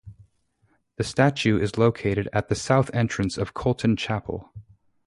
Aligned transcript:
The 0.95 1.03
statue 1.03 1.59
is 1.59 1.77
located 1.77 2.27
at 2.33 2.49
the 2.49 2.55
south 2.55 2.89
entrance 2.91 3.37
of 3.37 3.53
Colton 3.53 3.95
Chapel. 3.95 4.51